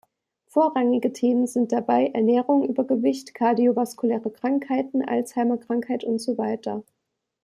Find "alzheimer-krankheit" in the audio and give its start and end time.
5.07-6.05